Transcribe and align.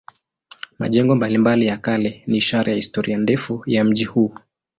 Majengo 0.79 1.15
mbalimbali 1.15 1.65
ya 1.65 1.77
kale 1.77 2.23
ni 2.27 2.37
ishara 2.37 2.69
ya 2.71 2.75
historia 2.75 3.17
ndefu 3.17 3.63
ya 3.65 3.83
mji 3.83 4.03
huu. 4.05 4.33